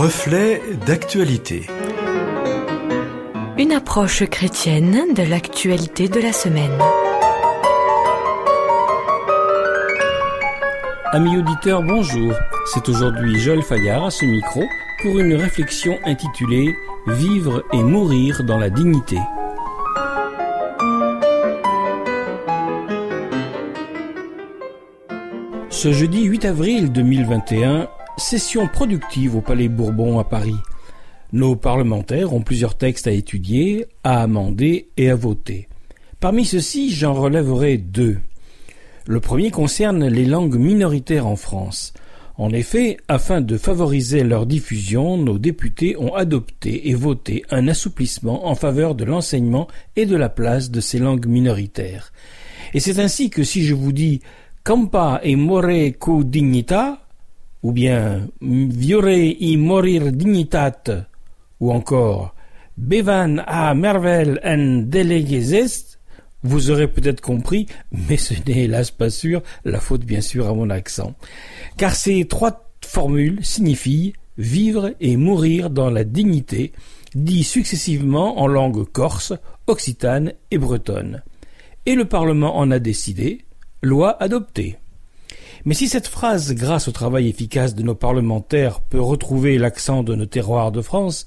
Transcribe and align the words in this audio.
Reflet 0.00 0.62
d'actualité. 0.86 1.66
Une 3.58 3.72
approche 3.72 4.24
chrétienne 4.26 5.12
de 5.12 5.24
l'actualité 5.24 6.06
de 6.06 6.20
la 6.20 6.32
semaine. 6.32 6.78
Amis 11.06 11.38
auditeurs, 11.38 11.82
bonjour. 11.82 12.32
C'est 12.72 12.88
aujourd'hui 12.88 13.40
Joël 13.40 13.60
Fayard 13.60 14.04
à 14.04 14.10
ce 14.12 14.24
micro 14.24 14.62
pour 15.02 15.18
une 15.18 15.34
réflexion 15.34 15.98
intitulée 16.04 16.72
Vivre 17.08 17.64
et 17.72 17.82
mourir 17.82 18.44
dans 18.44 18.58
la 18.58 18.70
dignité. 18.70 19.18
Ce 25.70 25.92
jeudi 25.92 26.22
8 26.22 26.44
avril 26.44 26.92
2021, 26.92 27.88
session 28.18 28.66
productive 28.66 29.36
au 29.36 29.40
Palais 29.40 29.68
Bourbon 29.68 30.18
à 30.18 30.24
Paris. 30.24 30.56
Nos 31.32 31.56
parlementaires 31.56 32.32
ont 32.32 32.42
plusieurs 32.42 32.76
textes 32.76 33.06
à 33.06 33.12
étudier, 33.12 33.86
à 34.02 34.22
amender 34.22 34.88
et 34.96 35.10
à 35.10 35.14
voter. 35.14 35.68
Parmi 36.20 36.44
ceux-ci, 36.44 36.90
j'en 36.90 37.14
relèverai 37.14 37.78
deux. 37.78 38.18
Le 39.06 39.20
premier 39.20 39.50
concerne 39.50 40.06
les 40.06 40.24
langues 40.24 40.56
minoritaires 40.56 41.26
en 41.26 41.36
France. 41.36 41.92
En 42.36 42.50
effet, 42.50 42.98
afin 43.08 43.40
de 43.40 43.56
favoriser 43.56 44.24
leur 44.24 44.46
diffusion, 44.46 45.16
nos 45.16 45.38
députés 45.38 45.96
ont 45.96 46.14
adopté 46.14 46.88
et 46.88 46.94
voté 46.94 47.44
un 47.50 47.68
assouplissement 47.68 48.46
en 48.46 48.54
faveur 48.54 48.94
de 48.94 49.04
l'enseignement 49.04 49.68
et 49.96 50.06
de 50.06 50.16
la 50.16 50.28
place 50.28 50.70
de 50.70 50.80
ces 50.80 50.98
langues 50.98 51.26
minoritaires. 51.26 52.12
Et 52.74 52.80
c'est 52.80 52.98
ainsi 52.98 53.30
que 53.30 53.44
si 53.44 53.64
je 53.64 53.74
vous 53.74 53.92
dis 53.92 54.20
Campa 54.64 55.20
e 55.24 55.34
more 55.34 55.92
co 55.98 56.22
dignita, 56.22 57.07
ou 57.68 57.72
bien 57.72 58.30
Viore 58.40 59.36
i 59.40 59.58
morir 59.58 60.10
dignitate, 60.10 60.90
ou 61.60 61.70
encore 61.70 62.34
Bevan 62.78 63.42
a 63.46 63.74
mervel 63.74 64.40
en 64.42 64.88
est, 64.90 65.98
vous 66.42 66.70
aurez 66.70 66.88
peut-être 66.88 67.20
compris, 67.20 67.66
mais 67.92 68.16
ce 68.16 68.32
n'est 68.32 68.64
hélas 68.64 68.90
pas 68.90 69.10
sûr, 69.10 69.42
la 69.66 69.80
faute 69.80 70.06
bien 70.06 70.22
sûr 70.22 70.48
à 70.48 70.54
mon 70.54 70.70
accent. 70.70 71.12
Car 71.76 71.94
ces 71.94 72.24
trois 72.24 72.70
formules 72.82 73.44
signifient 73.44 74.14
vivre 74.38 74.94
et 75.00 75.18
mourir 75.18 75.68
dans 75.68 75.90
la 75.90 76.04
dignité, 76.04 76.72
dit 77.14 77.44
successivement 77.44 78.40
en 78.40 78.46
langue 78.46 78.90
corse, 78.90 79.34
occitane 79.66 80.32
et 80.50 80.56
bretonne. 80.56 81.22
Et 81.84 81.94
le 81.94 82.06
Parlement 82.06 82.56
en 82.56 82.70
a 82.70 82.78
décidé, 82.78 83.44
loi 83.82 84.16
adoptée. 84.22 84.78
Mais 85.64 85.74
si 85.74 85.88
cette 85.88 86.08
phrase, 86.08 86.54
grâce 86.54 86.88
au 86.88 86.92
travail 86.92 87.28
efficace 87.28 87.74
de 87.74 87.82
nos 87.82 87.94
parlementaires, 87.94 88.80
peut 88.80 89.00
retrouver 89.00 89.58
l'accent 89.58 90.02
de 90.02 90.14
nos 90.14 90.26
terroirs 90.26 90.72
de 90.72 90.82
France, 90.82 91.26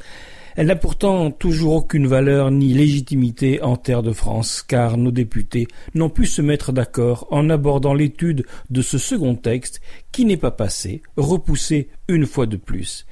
elle 0.56 0.68
n'a 0.68 0.76
pourtant 0.76 1.32
toujours 1.32 1.76
aucune 1.76 2.08
valeur 2.08 2.52
ni 2.52 2.74
légitimité 2.74 3.62
en 3.62 3.78
terre 3.78 4.04
de 4.04 4.12
France, 4.12 4.62
car 4.62 4.98
nos 4.98 5.12
députés 5.12 5.68
n'ont 5.96 6.10
pu 6.10 6.26
se 6.26 6.42
mettre 6.42 6.74
d'accord 6.74 7.28
en 7.32 7.50
abordant 7.50 7.94
l'étude 7.94 8.46
de 8.70 8.82
ce 8.82 8.98
second 8.98 9.36
texte 9.36 9.82
qui 10.12 10.26
n'est 10.26 10.38
pas 10.38 10.52
passé, 10.52 11.02
repoussé 11.16 11.90
une 12.10 12.26
fois 12.26 12.48
de 12.48 12.58
plus. 12.58 13.06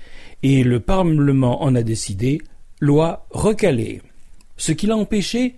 Et 0.44 0.64
le 0.64 0.80
Parlement 0.82 1.64
en 1.64 1.76
a 1.76 1.84
décidé, 1.84 2.42
loi 2.82 3.26
recalée. 3.30 4.02
Ce 4.58 4.74
qui 4.74 4.88
l'a 4.88 4.98
empêché, 4.98 5.56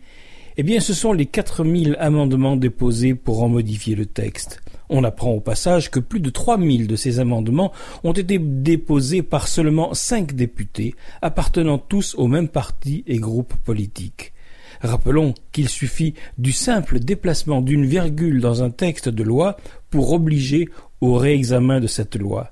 eh 0.57 0.63
bien, 0.63 0.79
ce 0.79 0.93
sont 0.93 1.13
les 1.13 1.25
quatre 1.25 1.63
mille 1.63 1.95
amendements 1.99 2.57
déposés 2.57 3.15
pour 3.15 3.41
en 3.41 3.49
modifier 3.49 3.95
le 3.95 4.05
texte. 4.05 4.61
On 4.93 5.05
apprend 5.05 5.31
au 5.31 5.39
passage 5.39 5.89
que 5.89 6.01
plus 6.01 6.19
de 6.19 6.29
3000 6.29 6.85
de 6.85 6.97
ces 6.97 7.19
amendements 7.19 7.71
ont 8.03 8.11
été 8.11 8.37
déposés 8.39 9.23
par 9.23 9.47
seulement 9.47 9.93
cinq 9.93 10.35
députés, 10.35 10.95
appartenant 11.21 11.77
tous 11.77 12.13
au 12.15 12.27
même 12.27 12.49
parti 12.49 13.05
et 13.07 13.17
groupe 13.17 13.53
politique. 13.63 14.33
Rappelons 14.81 15.33
qu'il 15.53 15.69
suffit 15.69 16.15
du 16.37 16.51
simple 16.51 16.99
déplacement 16.99 17.61
d'une 17.61 17.85
virgule 17.85 18.41
dans 18.41 18.63
un 18.63 18.69
texte 18.69 19.07
de 19.07 19.23
loi 19.23 19.55
pour 19.89 20.11
obliger 20.11 20.67
au 20.99 21.15
réexamen 21.15 21.79
de 21.79 21.87
cette 21.87 22.17
loi. 22.17 22.51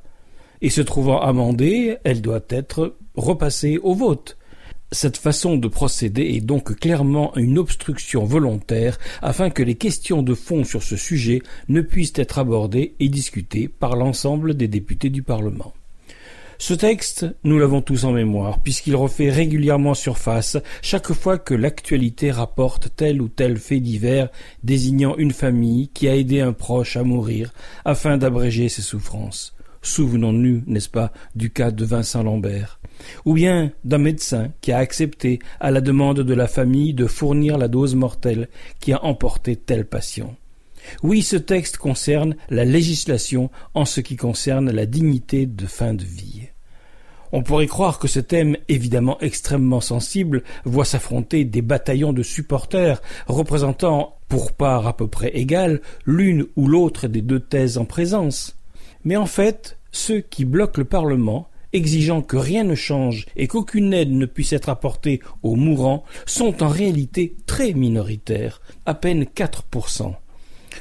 Et 0.61 0.69
se 0.69 0.79
trouvant 0.79 1.19
amendée, 1.19 1.97
elle 2.05 2.21
doit 2.21 2.45
être 2.49 2.95
repassée 3.15 3.79
au 3.79 3.93
vote. 3.93 4.37
Cette 4.91 5.17
façon 5.17 5.57
de 5.57 5.67
procéder 5.67 6.23
est 6.23 6.41
donc 6.41 6.75
clairement 6.79 7.35
une 7.37 7.59
obstruction 7.59 8.25
volontaire 8.25 8.97
afin 9.21 9.51
que 9.51 9.61
les 9.61 9.75
questions 9.75 10.23
de 10.23 10.33
fond 10.33 10.63
sur 10.63 10.81
ce 10.81 10.97
sujet 10.97 11.43
ne 11.67 11.81
puissent 11.81 12.13
être 12.15 12.39
abordées 12.39 12.95
et 12.99 13.07
discutées 13.07 13.67
par 13.67 13.95
l'ensemble 13.95 14.55
des 14.55 14.67
députés 14.67 15.11
du 15.11 15.21
Parlement. 15.21 15.73
Ce 16.57 16.73
texte, 16.73 17.27
nous 17.43 17.59
l'avons 17.59 17.81
tous 17.81 18.03
en 18.03 18.11
mémoire, 18.11 18.59
puisqu'il 18.59 18.95
refait 18.95 19.29
régulièrement 19.29 19.93
surface 19.93 20.57
chaque 20.81 21.13
fois 21.13 21.37
que 21.37 21.53
l'actualité 21.53 22.31
rapporte 22.31 22.89
tel 22.95 23.21
ou 23.21 23.29
tel 23.29 23.57
fait 23.57 23.79
divers 23.79 24.29
désignant 24.63 25.15
une 25.17 25.31
famille 25.31 25.89
qui 25.89 26.09
a 26.09 26.15
aidé 26.15 26.41
un 26.41 26.51
proche 26.51 26.97
à 26.97 27.03
mourir 27.03 27.53
afin 27.85 28.17
d'abréger 28.17 28.69
ses 28.69 28.81
souffrances. 28.81 29.53
Souvenons-nous, 29.81 30.63
n'est-ce 30.67 30.89
pas, 30.89 31.11
du 31.35 31.51
cas 31.51 31.71
de 31.71 31.85
Vincent 31.85 32.23
Lambert, 32.23 32.79
ou 33.25 33.33
bien 33.33 33.71
d'un 33.83 33.97
médecin 33.97 34.51
qui 34.61 34.71
a 34.71 34.77
accepté, 34.77 35.39
à 35.59 35.71
la 35.71 35.81
demande 35.81 36.19
de 36.19 36.33
la 36.33 36.47
famille, 36.47 36.93
de 36.93 37.05
fournir 37.05 37.57
la 37.57 37.67
dose 37.67 37.95
mortelle 37.95 38.49
qui 38.79 38.93
a 38.93 39.03
emporté 39.03 39.55
tel 39.55 39.85
patient. 39.85 40.35
Oui, 41.03 41.21
ce 41.21 41.35
texte 41.35 41.77
concerne 41.77 42.35
la 42.49 42.65
législation 42.65 43.49
en 43.73 43.85
ce 43.85 44.01
qui 44.01 44.15
concerne 44.15 44.71
la 44.71 44.85
dignité 44.85 45.45
de 45.45 45.65
fin 45.65 45.93
de 45.93 46.03
vie. 46.03 46.47
On 47.31 47.43
pourrait 47.43 47.67
croire 47.67 47.99
que 47.99 48.07
ce 48.07 48.19
thème, 48.19 48.57
évidemment 48.69 49.19
extrêmement 49.21 49.81
sensible, 49.81 50.43
voit 50.65 50.85
s'affronter 50.85 51.45
des 51.45 51.61
bataillons 51.61 52.13
de 52.13 52.23
supporters 52.23 53.01
représentant, 53.27 54.15
pour 54.27 54.53
part 54.53 54.87
à 54.87 54.97
peu 54.97 55.07
près 55.07 55.29
égale, 55.29 55.81
l'une 56.05 56.45
ou 56.55 56.67
l'autre 56.67 57.07
des 57.07 57.21
deux 57.21 57.39
thèses 57.39 57.77
en 57.77 57.85
présence. 57.85 58.58
Mais 59.03 59.15
en 59.15 59.25
fait, 59.25 59.77
ceux 59.91 60.21
qui 60.21 60.45
bloquent 60.45 60.79
le 60.79 60.85
Parlement, 60.85 61.49
exigeant 61.73 62.21
que 62.21 62.37
rien 62.37 62.63
ne 62.63 62.75
change 62.75 63.25
et 63.35 63.47
qu'aucune 63.47 63.93
aide 63.93 64.11
ne 64.11 64.25
puisse 64.25 64.53
être 64.53 64.69
apportée 64.69 65.21
aux 65.43 65.55
mourants, 65.55 66.03
sont 66.25 66.63
en 66.63 66.67
réalité 66.67 67.35
très 67.45 67.73
minoritaires, 67.73 68.61
à 68.85 68.93
peine 68.93 69.23
4%. 69.23 70.13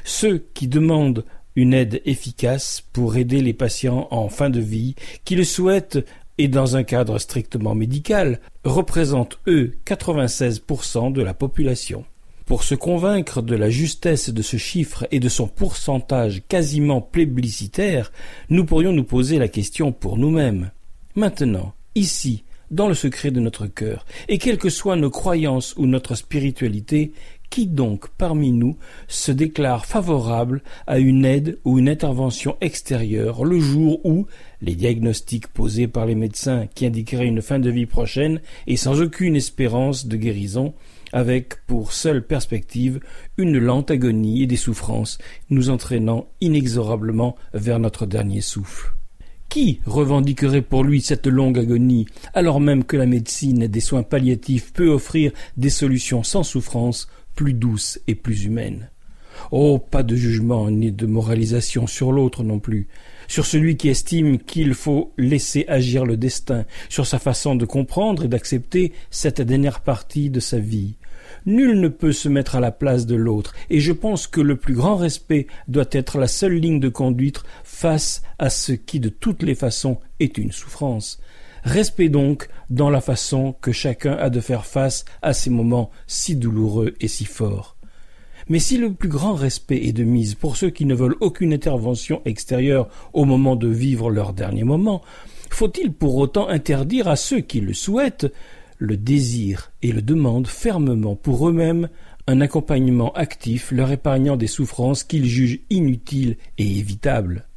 Ceux 0.05 0.47
qui 0.55 0.69
demandent 0.69 1.25
une 1.57 1.75
aide 1.75 2.01
efficace 2.05 2.83
pour 2.93 3.17
aider 3.17 3.43
les 3.43 3.53
patients 3.53 4.07
en 4.11 4.29
fin 4.29 4.51
de 4.51 4.61
vie, 4.61 4.95
qui 5.25 5.35
le 5.35 5.45
souhaitent 5.45 5.99
et 6.39 6.49
dans 6.49 6.77
un 6.77 6.85
cadre 6.85 7.19
strictement 7.19 7.75
médical, 7.75 8.41
représentent 8.65 9.41
eux 9.49 9.75
96% 9.85 11.13
de 11.13 11.23
la 11.23 11.35
population. 11.35 12.05
Pour 12.49 12.65
se 12.65 12.75
convaincre 12.75 13.43
de 13.43 13.55
la 13.55 13.69
justesse 13.69 14.31
de 14.31 14.41
ce 14.41 14.57
chiffre 14.57 15.07
et 15.11 15.21
de 15.21 15.29
son 15.29 15.49
pourcentage 15.49 16.41
quasiment 16.49 17.03
plébiscitaire, 17.03 18.11
nous 18.49 18.65
pourrions 18.65 18.95
nous 18.95 19.05
poser 19.05 19.39
la 19.39 19.49
question 19.49 19.93
pour 19.93 20.17
nous-mêmes. 20.17 20.71
Maintenant, 21.15 21.75
ici, 21.95 22.45
dans 22.71 22.89
le 22.89 22.95
secret 22.95 23.31
de 23.31 23.41
notre 23.41 23.67
cœur, 23.67 24.07
et 24.29 24.39
quelles 24.39 24.57
que 24.57 24.71
soient 24.71 24.97
nos 24.97 25.11
croyances 25.11 25.75
ou 25.77 25.85
notre 25.85 26.15
spiritualité, 26.15 27.13
qui 27.51 27.67
donc 27.67 28.09
parmi 28.19 28.53
nous 28.53 28.77
se 29.07 29.33
déclare 29.33 29.87
favorable 29.87 30.63
à 30.87 30.99
une 30.99 31.25
aide 31.25 31.59
ou 31.65 31.79
une 31.79 31.89
intervention 31.89 32.57
extérieure 32.61 33.45
le 33.45 33.59
jour 33.59 34.05
où 34.05 34.27
les 34.61 34.75
diagnostics 34.75 35.49
posés 35.49 35.89
par 35.89 36.07
les 36.07 36.15
médecins 36.15 36.67
qui 36.75 36.87
indiqueraient 36.87 37.27
une 37.27 37.43
fin 37.43 37.59
de 37.59 37.71
vie 37.71 37.87
prochaine 37.87 38.41
et 38.67 38.77
sans 38.77 39.01
aucune 39.01 39.37
espérance 39.37 40.07
de 40.07 40.17
guérison 40.17 40.75
avec 41.13 41.65
pour 41.67 41.93
seule 41.93 42.27
perspective 42.27 43.01
une 43.37 43.59
lente 43.59 43.91
agonie 43.91 44.43
et 44.43 44.47
des 44.47 44.57
souffrances, 44.57 45.19
nous 45.51 45.71
entraînant 45.71 46.29
inexorablement 46.41 47.37
vers 47.55 47.79
notre 47.79 48.07
dernier 48.07 48.41
souffle. 48.41 48.98
Qui 49.49 49.81
revendiquerait 49.87 50.63
pour 50.63 50.85
lui 50.85 51.01
cette 51.01 51.27
longue 51.27 51.59
agonie, 51.59 52.07
alors 52.35 52.61
même 52.61 52.85
que 52.85 52.99
la 52.99 53.07
médecine 53.07 53.63
et 53.63 53.69
des 53.69 53.81
soins 53.81 54.03
palliatifs 54.03 54.73
peut 54.75 54.91
offrir 54.91 55.33
des 55.57 55.71
solutions 55.71 56.23
sans 56.23 56.43
souffrance, 56.43 57.09
plus 57.35 57.55
douces 57.55 57.99
et 58.07 58.15
plus 58.15 58.45
humaines? 58.45 58.91
Oh, 59.51 59.79
pas 59.79 60.03
de 60.03 60.17
jugement 60.17 60.71
ni 60.71 60.93
de 60.93 61.07
moralisation 61.07 61.87
sur 61.87 62.13
l'autre 62.13 62.43
non 62.45 62.59
plus, 62.59 62.89
sur 63.27 63.47
celui 63.47 63.77
qui 63.77 63.89
estime 63.89 64.39
qu'il 64.39 64.75
faut 64.75 65.13
laisser 65.17 65.65
agir 65.69 66.05
le 66.05 66.17
destin, 66.17 66.67
sur 66.89 67.07
sa 67.07 67.19
façon 67.19 67.55
de 67.55 67.65
comprendre 67.65 68.25
et 68.25 68.29
d'accepter 68.29 68.93
cette 69.11 69.41
dernière 69.41 69.81
partie 69.81 70.29
de 70.29 70.41
sa 70.41 70.59
vie. 70.59 70.97
Nul 71.47 71.81
ne 71.81 71.89
peut 71.89 72.13
se 72.13 72.29
mettre 72.29 72.57
à 72.57 72.61
la 72.61 72.73
place 72.73 73.07
de 73.07 73.15
l'autre, 73.15 73.55
et 73.71 73.81
je 73.81 73.93
pense 73.93 74.27
que 74.27 74.41
le 74.41 74.57
plus 74.57 74.75
grand 74.75 74.97
respect 74.97 75.47
doit 75.69 75.89
être 75.93 76.19
la 76.19 76.27
seule 76.27 76.55
ligne 76.55 76.81
de 76.81 76.89
conduite 76.89 77.43
face 77.79 78.23
à 78.41 78.51
ce 78.51 78.73
qui 78.73 78.99
de 78.99 79.09
toutes 79.09 79.45
les 79.45 79.55
façons 79.55 79.99
est 80.19 80.37
une 80.37 80.51
souffrance. 80.51 81.21
Respect 81.63 82.09
donc 82.09 82.49
dans 82.71 82.91
la 82.91 83.01
façon 83.01 83.55
que 83.61 83.71
chacun 83.71 84.15
a 84.15 84.31
de 84.31 84.41
faire 84.41 84.67
face 84.67 85.05
à 85.23 85.33
ces 85.33 85.49
moments 85.49 85.91
si 86.09 86.35
douloureux 86.35 86.95
et 87.01 87.07
si 87.07 87.25
forts. 87.25 87.77
Mais 88.49 88.59
si 88.59 88.79
le 88.79 88.93
plus 88.93 89.09
grand 89.09 89.35
respect 89.35 89.85
est 89.85 89.93
de 89.93 90.03
mise 90.03 90.35
pour 90.35 90.57
ceux 90.57 90.71
qui 90.71 90.87
ne 90.87 90.95
veulent 90.95 91.17
aucune 91.21 91.53
intervention 91.53 92.21
extérieure 92.25 92.89
au 93.13 93.25
moment 93.25 93.55
de 93.55 93.69
vivre 93.69 94.11
leur 94.11 94.33
dernier 94.33 94.65
moment, 94.65 95.03
Faut-il 95.51 95.93
pour 95.93 96.17
autant 96.17 96.49
interdire 96.49 97.09
à 97.09 97.17
ceux 97.17 97.41
qui 97.41 97.61
le 97.61 97.75
souhaitent 97.75 98.33
le 98.79 98.97
désir 98.97 99.73
et 99.83 99.93
le 99.93 100.03
demandent 100.03 100.47
fermement 100.47 101.17
pour 101.17 101.49
eux-mêmes 101.49 101.89
un 102.27 102.41
accompagnement 102.41 103.13
actif 103.15 103.73
leur 103.73 103.91
épargnant 103.91 104.37
des 104.37 104.47
souffrances 104.47 105.03
qu'ils 105.03 105.27
jugent 105.27 105.61
inutiles 105.71 106.37
et 106.59 106.79
évitables? 106.79 107.48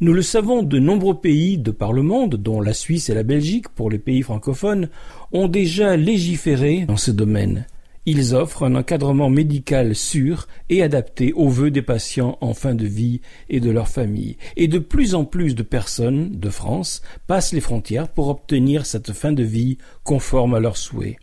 Nous 0.00 0.12
le 0.12 0.22
savons, 0.22 0.62
de 0.62 0.78
nombreux 0.78 1.18
pays 1.18 1.56
de 1.56 1.70
par 1.70 1.92
le 1.92 2.02
monde, 2.02 2.34
dont 2.34 2.60
la 2.60 2.74
Suisse 2.74 3.08
et 3.08 3.14
la 3.14 3.22
Belgique 3.22 3.70
pour 3.70 3.88
les 3.88 3.98
pays 3.98 4.20
francophones, 4.20 4.90
ont 5.32 5.48
déjà 5.48 5.96
légiféré 5.96 6.84
dans 6.86 6.98
ce 6.98 7.10
domaine. 7.10 7.66
Ils 8.04 8.34
offrent 8.34 8.64
un 8.64 8.74
encadrement 8.74 9.30
médical 9.30 9.96
sûr 9.96 10.48
et 10.68 10.82
adapté 10.82 11.32
aux 11.32 11.48
vœux 11.48 11.70
des 11.70 11.82
patients 11.82 12.36
en 12.42 12.52
fin 12.52 12.74
de 12.74 12.86
vie 12.86 13.20
et 13.48 13.58
de 13.58 13.70
leur 13.70 13.88
famille. 13.88 14.36
Et 14.56 14.68
de 14.68 14.78
plus 14.78 15.14
en 15.14 15.24
plus 15.24 15.54
de 15.54 15.62
personnes 15.62 16.30
de 16.30 16.50
France 16.50 17.00
passent 17.26 17.54
les 17.54 17.60
frontières 17.60 18.08
pour 18.08 18.28
obtenir 18.28 18.84
cette 18.84 19.12
fin 19.12 19.32
de 19.32 19.42
vie 19.42 19.78
conforme 20.04 20.54
à 20.54 20.60
leurs 20.60 20.76
souhaits. 20.76 21.16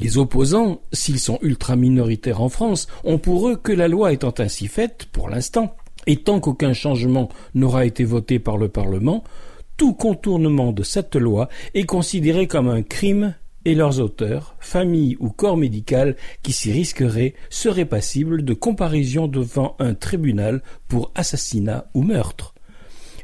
Les 0.00 0.18
opposants, 0.18 0.80
s'ils 0.92 1.18
sont 1.18 1.38
ultra 1.42 1.74
minoritaires 1.74 2.40
en 2.40 2.48
France, 2.48 2.86
ont 3.04 3.18
pour 3.18 3.48
eux 3.48 3.56
que 3.56 3.72
la 3.72 3.88
loi 3.88 4.12
étant 4.12 4.34
ainsi 4.38 4.68
faite, 4.68 5.08
pour 5.10 5.28
l'instant, 5.28 5.74
et 6.06 6.16
tant 6.16 6.40
qu'aucun 6.40 6.72
changement 6.72 7.28
n'aura 7.54 7.84
été 7.84 8.04
voté 8.04 8.38
par 8.38 8.56
le 8.56 8.68
Parlement, 8.68 9.24
tout 9.76 9.94
contournement 9.94 10.72
de 10.72 10.82
cette 10.82 11.16
loi 11.16 11.48
est 11.74 11.84
considéré 11.84 12.46
comme 12.46 12.68
un 12.68 12.82
crime 12.82 13.34
et 13.64 13.74
leurs 13.74 14.00
auteurs, 14.00 14.56
famille 14.60 15.16
ou 15.20 15.30
corps 15.30 15.56
médical 15.56 16.16
qui 16.42 16.52
s'y 16.52 16.72
risqueraient 16.72 17.34
seraient 17.50 17.84
passibles 17.84 18.44
de 18.44 18.54
comparaison 18.54 19.28
devant 19.28 19.76
un 19.78 19.94
tribunal 19.94 20.62
pour 20.88 21.12
assassinat 21.14 21.90
ou 21.94 22.02
meurtre. 22.02 22.54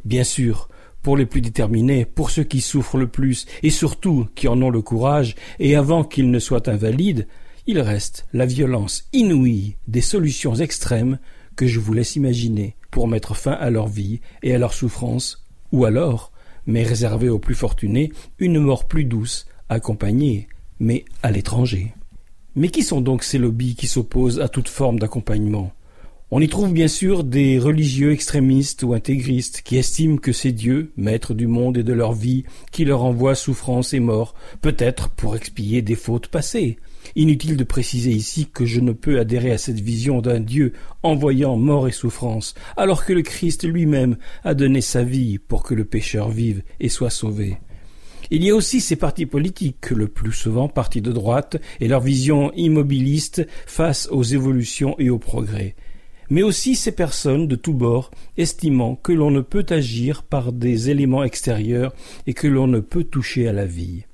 Bien 0.04 0.24
sûr, 0.24 0.68
pour 1.02 1.16
les 1.16 1.26
plus 1.26 1.40
déterminés, 1.40 2.04
pour 2.04 2.30
ceux 2.30 2.44
qui 2.44 2.60
souffrent 2.60 2.98
le 2.98 3.08
plus, 3.08 3.46
et 3.62 3.70
surtout 3.70 4.26
qui 4.34 4.48
en 4.48 4.60
ont 4.62 4.70
le 4.70 4.82
courage, 4.82 5.34
et 5.58 5.76
avant 5.76 6.04
qu'ils 6.04 6.30
ne 6.30 6.38
soient 6.38 6.68
invalides, 6.68 7.26
il 7.66 7.80
reste 7.80 8.26
la 8.32 8.46
violence 8.46 9.08
inouïe 9.12 9.76
des 9.88 10.00
solutions 10.00 10.54
extrêmes 10.54 11.18
que 11.56 11.66
je 11.66 11.80
vous 11.80 11.92
laisse 11.92 12.16
imaginer 12.16 12.76
pour 12.90 13.08
mettre 13.08 13.36
fin 13.36 13.52
à 13.52 13.70
leur 13.70 13.88
vie 13.88 14.20
et 14.42 14.54
à 14.54 14.58
leur 14.58 14.72
souffrance, 14.72 15.44
ou 15.72 15.84
alors, 15.84 16.32
mais 16.66 16.82
réservée 16.82 17.28
aux 17.28 17.38
plus 17.38 17.54
fortunés, 17.54 18.12
une 18.38 18.58
mort 18.58 18.86
plus 18.86 19.04
douce, 19.04 19.46
accompagnée, 19.68 20.48
mais 20.78 21.04
à 21.22 21.30
l'étranger. 21.30 21.94
Mais 22.56 22.68
qui 22.68 22.82
sont 22.82 23.00
donc 23.00 23.24
ces 23.24 23.38
lobbies 23.38 23.74
qui 23.74 23.86
s'opposent 23.86 24.40
à 24.40 24.48
toute 24.48 24.68
forme 24.68 24.98
d'accompagnement? 24.98 25.72
On 26.30 26.40
y 26.40 26.48
trouve 26.48 26.72
bien 26.72 26.88
sûr 26.88 27.22
des 27.22 27.58
religieux 27.58 28.12
extrémistes 28.12 28.82
ou 28.82 28.94
intégristes 28.94 29.62
qui 29.62 29.76
estiment 29.76 30.16
que 30.16 30.32
c'est 30.32 30.52
Dieu, 30.52 30.92
maître 30.96 31.34
du 31.34 31.46
monde 31.46 31.76
et 31.76 31.84
de 31.84 31.92
leur 31.92 32.12
vie, 32.12 32.44
qui 32.72 32.84
leur 32.84 33.04
envoie 33.04 33.34
souffrance 33.34 33.94
et 33.94 34.00
mort, 34.00 34.34
peut-être 34.60 35.10
pour 35.10 35.36
expier 35.36 35.82
des 35.82 35.94
fautes 35.94 36.28
passées. 36.28 36.78
Inutile 37.16 37.56
de 37.56 37.64
préciser 37.64 38.10
ici 38.10 38.48
que 38.52 38.64
je 38.64 38.80
ne 38.80 38.92
peux 38.92 39.18
adhérer 39.18 39.52
à 39.52 39.58
cette 39.58 39.80
vision 39.80 40.20
d'un 40.20 40.40
Dieu 40.40 40.72
envoyant 41.02 41.56
mort 41.56 41.88
et 41.88 41.92
souffrance, 41.92 42.54
alors 42.76 43.04
que 43.04 43.12
le 43.12 43.22
Christ 43.22 43.64
lui-même 43.64 44.16
a 44.42 44.54
donné 44.54 44.80
sa 44.80 45.02
vie 45.02 45.38
pour 45.38 45.62
que 45.62 45.74
le 45.74 45.84
pécheur 45.84 46.30
vive 46.30 46.62
et 46.80 46.88
soit 46.88 47.10
sauvé. 47.10 47.58
Il 48.30 48.42
y 48.42 48.50
a 48.50 48.56
aussi 48.56 48.80
ces 48.80 48.96
partis 48.96 49.26
politiques, 49.26 49.90
le 49.90 50.08
plus 50.08 50.32
souvent 50.32 50.68
partis 50.68 51.02
de 51.02 51.12
droite, 51.12 51.58
et 51.80 51.88
leur 51.88 52.00
vision 52.00 52.52
immobiliste 52.54 53.46
face 53.66 54.08
aux 54.10 54.22
évolutions 54.22 54.96
et 54.98 55.10
aux 55.10 55.18
progrès 55.18 55.76
mais 56.30 56.42
aussi 56.42 56.74
ces 56.74 56.92
personnes 56.92 57.46
de 57.46 57.56
tous 57.56 57.74
bords 57.74 58.10
estimant 58.36 58.96
que 58.96 59.12
l'on 59.12 59.30
ne 59.30 59.40
peut 59.40 59.66
agir 59.68 60.22
par 60.22 60.52
des 60.52 60.90
éléments 60.90 61.24
extérieurs 61.24 61.94
et 62.26 62.34
que 62.34 62.48
l'on 62.48 62.66
ne 62.66 62.80
peut 62.80 63.04
toucher 63.04 63.48
à 63.48 63.52
la 63.52 63.66
vie. 63.66 64.04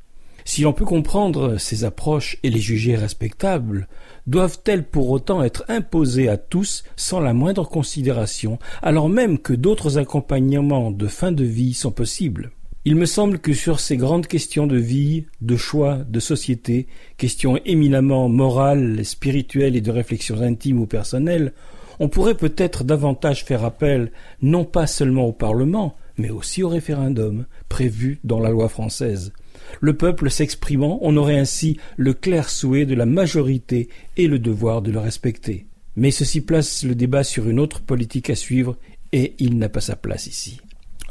Si 0.52 0.62
l'on 0.62 0.72
peut 0.72 0.84
comprendre 0.84 1.58
ces 1.58 1.84
approches 1.84 2.36
et 2.42 2.50
les 2.50 2.58
juger 2.58 2.96
respectables, 2.96 3.86
doivent-elles 4.26 4.82
pour 4.82 5.08
autant 5.10 5.44
être 5.44 5.64
imposées 5.68 6.28
à 6.28 6.38
tous 6.38 6.82
sans 6.96 7.20
la 7.20 7.32
moindre 7.32 7.68
considération, 7.68 8.58
alors 8.82 9.08
même 9.08 9.38
que 9.38 9.52
d'autres 9.52 9.98
accompagnements 9.98 10.90
de 10.90 11.06
fin 11.06 11.30
de 11.30 11.44
vie 11.44 11.72
sont 11.72 11.92
possibles? 11.92 12.50
Il 12.84 12.96
me 12.96 13.06
semble 13.06 13.38
que 13.38 13.52
sur 13.52 13.78
ces 13.78 13.96
grandes 13.96 14.26
questions 14.26 14.66
de 14.66 14.76
vie, 14.76 15.26
de 15.40 15.56
choix, 15.56 15.98
de 15.98 16.18
société, 16.18 16.88
questions 17.16 17.56
éminemment 17.64 18.28
morales, 18.28 19.04
spirituelles 19.04 19.76
et 19.76 19.80
de 19.80 19.92
réflexions 19.92 20.40
intimes 20.40 20.80
ou 20.80 20.86
personnelles, 20.86 21.52
on 22.00 22.08
pourrait 22.08 22.34
peut-être 22.34 22.82
davantage 22.82 23.44
faire 23.44 23.64
appel 23.64 24.10
non 24.42 24.64
pas 24.64 24.88
seulement 24.88 25.26
au 25.26 25.32
Parlement, 25.32 25.94
mais 26.16 26.30
aussi 26.30 26.64
au 26.64 26.68
référendum 26.68 27.46
prévu 27.68 28.18
dans 28.24 28.40
la 28.40 28.50
loi 28.50 28.68
française. 28.68 29.32
Le 29.80 29.96
peuple 29.96 30.30
s'exprimant, 30.30 30.98
on 31.02 31.16
aurait 31.16 31.38
ainsi 31.38 31.78
le 31.96 32.14
clair 32.14 32.48
souhait 32.48 32.86
de 32.86 32.94
la 32.94 33.06
majorité 33.06 33.88
et 34.16 34.26
le 34.26 34.38
devoir 34.38 34.82
de 34.82 34.90
le 34.90 34.98
respecter. 34.98 35.66
Mais 35.96 36.10
ceci 36.10 36.40
place 36.40 36.84
le 36.84 36.94
débat 36.94 37.24
sur 37.24 37.48
une 37.48 37.60
autre 37.60 37.80
politique 37.80 38.30
à 38.30 38.34
suivre, 38.34 38.76
et 39.12 39.34
il 39.38 39.58
n'a 39.58 39.68
pas 39.68 39.80
sa 39.80 39.96
place 39.96 40.26
ici. 40.26 40.60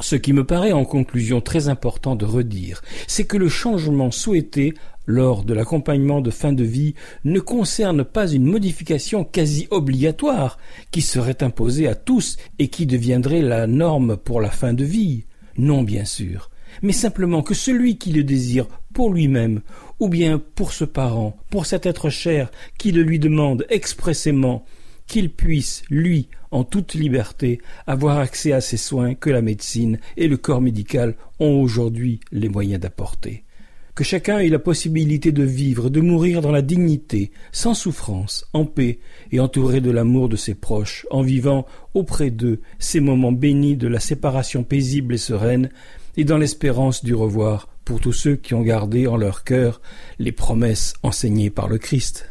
Ce 0.01 0.15
qui 0.15 0.31
me 0.31 0.45
paraît 0.45 0.71
en 0.71 0.85
conclusion 0.85 1.41
très 1.41 1.67
important 1.67 2.15
de 2.15 2.25
redire, 2.25 2.81
c'est 3.05 3.25
que 3.25 3.35
le 3.35 3.49
changement 3.49 4.11
souhaité 4.11 4.73
lors 5.05 5.43
de 5.43 5.53
l'accompagnement 5.53 6.21
de 6.21 6.29
fin 6.29 6.53
de 6.53 6.63
vie 6.63 6.93
ne 7.25 7.39
concerne 7.39 8.05
pas 8.05 8.31
une 8.31 8.45
modification 8.45 9.25
quasi 9.25 9.67
obligatoire 9.71 10.57
qui 10.91 11.01
serait 11.01 11.43
imposée 11.43 11.87
à 11.87 11.95
tous 11.95 12.37
et 12.59 12.69
qui 12.69 12.85
deviendrait 12.85 13.41
la 13.41 13.67
norme 13.67 14.15
pour 14.15 14.39
la 14.39 14.51
fin 14.51 14.71
de 14.71 14.85
vie. 14.85 15.25
Non, 15.57 15.83
bien 15.83 16.05
sûr, 16.05 16.49
mais 16.81 16.93
simplement 16.93 17.41
que 17.41 17.53
celui 17.53 17.97
qui 17.97 18.11
le 18.11 18.23
désire 18.23 18.67
pour 18.93 19.13
lui-même, 19.13 19.61
ou 19.99 20.09
bien 20.09 20.41
pour 20.55 20.73
ce 20.73 20.85
parent, 20.85 21.37
pour 21.49 21.65
cet 21.65 21.85
être 21.85 22.09
cher 22.09 22.51
qui 22.77 22.91
le 22.91 23.03
lui 23.03 23.19
demande 23.19 23.65
expressément, 23.69 24.65
qu'il 25.07 25.31
puisse, 25.31 25.81
lui, 25.89 26.29
en 26.51 26.63
toute 26.63 26.93
liberté, 26.93 27.59
avoir 27.87 28.19
accès 28.19 28.53
à 28.53 28.61
ces 28.61 28.77
soins 28.77 29.15
que 29.15 29.29
la 29.29 29.41
médecine 29.41 29.99
et 30.17 30.27
le 30.27 30.37
corps 30.37 30.61
médical 30.61 31.15
ont 31.39 31.61
aujourd'hui 31.61 32.19
les 32.31 32.47
moyens 32.47 32.79
d'apporter. 32.79 33.43
Que 33.95 34.03
chacun 34.05 34.39
ait 34.39 34.47
la 34.47 34.59
possibilité 34.59 35.33
de 35.33 35.43
vivre, 35.43 35.89
de 35.89 35.99
mourir 35.99 36.41
dans 36.41 36.53
la 36.53 36.61
dignité, 36.61 37.31
sans 37.51 37.73
souffrance, 37.73 38.45
en 38.53 38.63
paix 38.63 38.99
et 39.31 39.41
entouré 39.41 39.81
de 39.81 39.91
l'amour 39.91 40.29
de 40.29 40.37
ses 40.37 40.53
proches, 40.53 41.05
en 41.11 41.21
vivant 41.21 41.65
auprès 41.93 42.29
d'eux 42.29 42.61
ces 42.77 43.01
moments 43.01 43.33
bénis 43.33 43.75
de 43.75 43.89
la 43.89 43.99
séparation 43.99 44.63
paisible 44.63 45.15
et 45.15 45.17
sereine, 45.17 45.69
et 46.19 46.25
dans 46.25 46.37
l'espérance 46.37 47.01
du 47.01 47.15
revoir 47.15 47.69
pour 47.85 48.01
tous 48.01 48.11
ceux 48.11 48.35
qui 48.35 48.53
ont 48.53 48.61
gardé 48.61 49.07
en 49.07 49.15
leur 49.15 49.45
cœur 49.45 49.79
les 50.19 50.33
promesses 50.33 50.93
enseignées 51.01 51.49
par 51.49 51.69
le 51.69 51.77
Christ. 51.77 52.29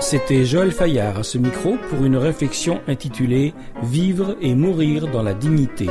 C'était 0.00 0.46
Joël 0.46 0.72
Fayard 0.72 1.18
à 1.18 1.22
ce 1.24 1.36
micro 1.36 1.76
pour 1.90 2.06
une 2.06 2.16
réflexion 2.16 2.80
intitulée 2.88 3.52
Vivre 3.82 4.34
et 4.40 4.54
mourir 4.54 5.08
dans 5.08 5.22
la 5.22 5.34
dignité. 5.34 5.88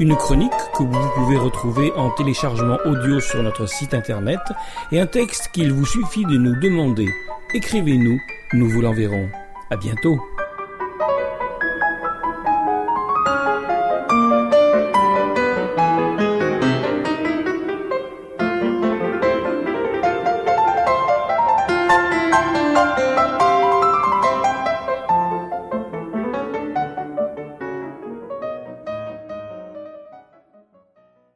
Une 0.00 0.16
chronique 0.16 0.50
que 0.76 0.82
vous 0.82 1.08
pouvez 1.14 1.38
retrouver 1.38 1.92
en 1.92 2.10
téléchargement 2.10 2.78
audio 2.84 3.20
sur 3.20 3.44
notre 3.44 3.66
site 3.66 3.94
internet 3.94 4.40
et 4.90 4.98
un 4.98 5.06
texte 5.06 5.50
qu'il 5.52 5.72
vous 5.72 5.86
suffit 5.86 6.24
de 6.24 6.36
nous 6.36 6.58
demander. 6.58 7.08
Écrivez-nous, 7.54 8.18
nous 8.54 8.68
vous 8.68 8.80
l'enverrons. 8.80 9.28
À 9.70 9.76
bientôt. 9.76 10.20